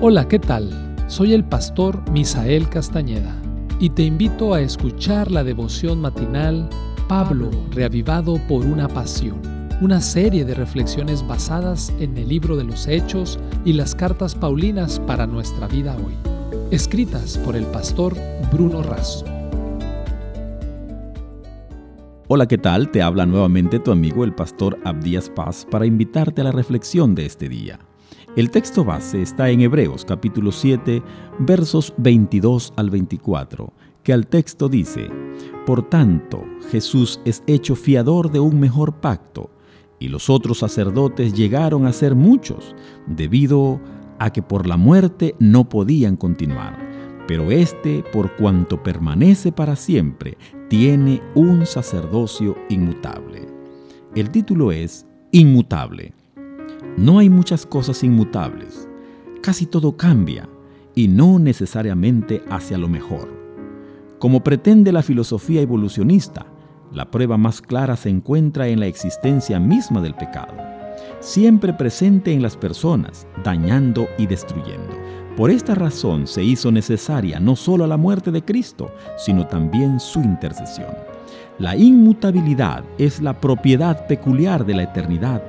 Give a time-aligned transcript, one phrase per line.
[0.00, 0.96] Hola, ¿qué tal?
[1.06, 3.34] Soy el pastor Misael Castañeda
[3.78, 6.68] y te invito a escuchar la devoción matinal
[7.08, 9.40] Pablo, reavivado por una pasión,
[9.80, 15.00] una serie de reflexiones basadas en el libro de los Hechos y las cartas Paulinas
[15.00, 16.14] para nuestra vida hoy,
[16.70, 18.14] escritas por el pastor
[18.52, 19.24] Bruno Razo.
[22.26, 22.90] Hola, ¿qué tal?
[22.90, 27.26] Te habla nuevamente tu amigo el pastor Abdías Paz para invitarte a la reflexión de
[27.26, 27.78] este día.
[28.36, 31.02] El texto base está en Hebreos capítulo 7,
[31.38, 35.08] versos 22 al 24, que al texto dice,
[35.66, 39.50] Por tanto, Jesús es hecho fiador de un mejor pacto,
[40.00, 42.74] y los otros sacerdotes llegaron a ser muchos,
[43.06, 43.80] debido
[44.18, 46.78] a que por la muerte no podían continuar.
[47.26, 50.36] Pero éste, por cuanto permanece para siempre,
[50.68, 53.46] tiene un sacerdocio inmutable.
[54.14, 56.12] El título es Inmutable.
[56.96, 58.88] No hay muchas cosas inmutables.
[59.42, 60.48] Casi todo cambia
[60.94, 63.28] y no necesariamente hacia lo mejor.
[64.20, 66.46] Como pretende la filosofía evolucionista,
[66.92, 70.54] la prueba más clara se encuentra en la existencia misma del pecado,
[71.18, 74.96] siempre presente en las personas, dañando y destruyendo.
[75.36, 80.20] Por esta razón se hizo necesaria no solo la muerte de Cristo, sino también su
[80.20, 80.94] intercesión.
[81.58, 85.42] La inmutabilidad es la propiedad peculiar de la eternidad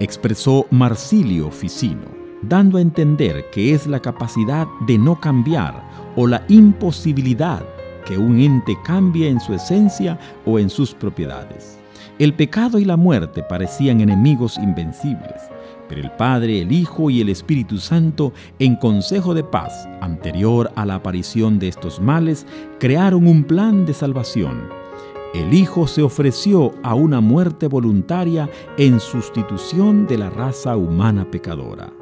[0.00, 2.06] expresó Marsilio Ficino,
[2.42, 5.84] dando a entender que es la capacidad de no cambiar
[6.16, 7.62] o la imposibilidad
[8.06, 11.78] que un ente cambie en su esencia o en sus propiedades.
[12.18, 15.42] El pecado y la muerte parecían enemigos invencibles,
[15.88, 20.86] pero el Padre, el Hijo y el Espíritu Santo, en consejo de paz anterior a
[20.86, 22.46] la aparición de estos males,
[22.78, 24.79] crearon un plan de salvación
[25.34, 31.92] el Hijo se ofreció a una muerte voluntaria en sustitución de la raza humana pecadora.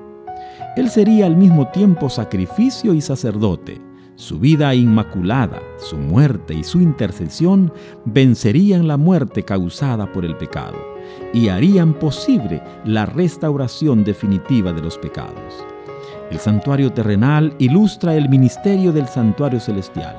[0.77, 3.81] Él sería al mismo tiempo sacrificio y sacerdote.
[4.17, 7.73] Su vida inmaculada, su muerte y su intercesión
[8.05, 10.77] vencerían la muerte causada por el pecado
[11.33, 15.65] y harían posible la restauración definitiva de los pecados.
[16.31, 20.17] El santuario terrenal ilustra el ministerio del santuario celestial,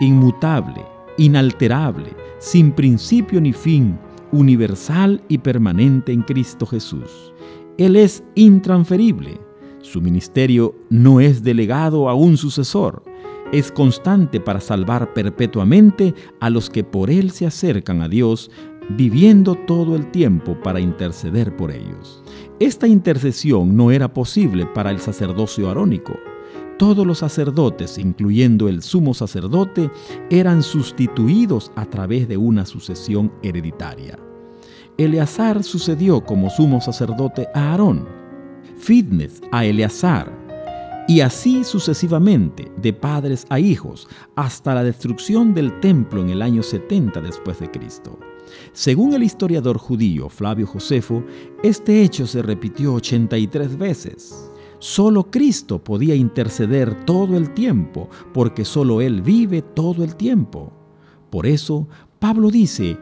[0.00, 3.98] inmutable, inalterable, sin principio ni fin,
[4.32, 7.32] universal y permanente en Cristo Jesús.
[7.78, 9.40] Él es intransferible.
[9.80, 13.02] Su ministerio no es delegado a un sucesor.
[13.52, 18.50] Es constante para salvar perpetuamente a los que por Él se acercan a Dios,
[18.90, 22.22] viviendo todo el tiempo para interceder por ellos.
[22.60, 26.14] Esta intercesión no era posible para el sacerdocio arónico
[26.78, 29.90] todos los sacerdotes, incluyendo el sumo sacerdote,
[30.30, 34.18] eran sustituidos a través de una sucesión hereditaria.
[34.96, 38.06] Eleazar sucedió como sumo sacerdote a Aarón,
[38.76, 40.32] Fitness a Eleazar,
[41.06, 46.62] y así sucesivamente, de padres a hijos, hasta la destrucción del templo en el año
[46.62, 48.18] 70 después de Cristo.
[48.72, 51.22] Según el historiador judío Flavio Josefo,
[51.62, 54.50] este hecho se repitió 83 veces.
[54.78, 60.72] Solo Cristo podía interceder todo el tiempo, porque solo Él vive todo el tiempo.
[61.30, 62.98] Por eso, Pablo dice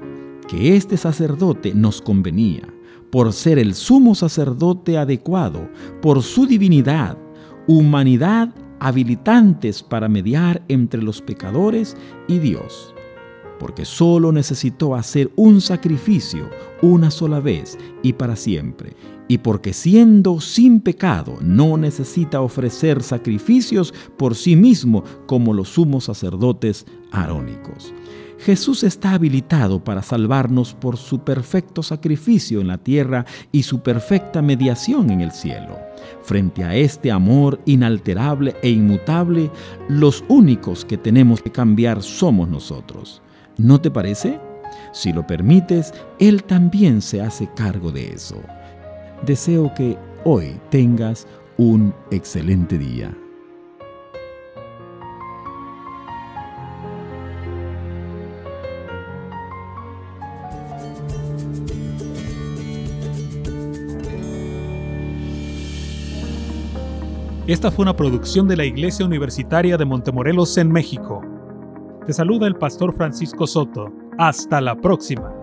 [0.48, 2.62] que este sacerdote nos convenía,
[3.10, 5.68] por ser el sumo sacerdote adecuado,
[6.00, 7.18] por su divinidad,
[7.66, 11.96] humanidad habilitantes para mediar entre los pecadores
[12.26, 12.92] y Dios
[13.62, 16.50] porque solo necesitó hacer un sacrificio
[16.82, 18.96] una sola vez y para siempre,
[19.28, 26.06] y porque siendo sin pecado no necesita ofrecer sacrificios por sí mismo como los sumos
[26.06, 27.94] sacerdotes arónicos.
[28.40, 34.42] Jesús está habilitado para salvarnos por su perfecto sacrificio en la tierra y su perfecta
[34.42, 35.78] mediación en el cielo.
[36.22, 39.52] Frente a este amor inalterable e inmutable,
[39.88, 43.22] los únicos que tenemos que cambiar somos nosotros.
[43.58, 44.40] ¿No te parece?
[44.92, 48.40] Si lo permites, Él también se hace cargo de eso.
[49.24, 51.26] Deseo que hoy tengas
[51.56, 53.14] un excelente día.
[67.46, 71.31] Esta fue una producción de la Iglesia Universitaria de Montemorelos en México.
[72.06, 73.92] Te saluda el pastor Francisco Soto.
[74.18, 75.41] Hasta la próxima.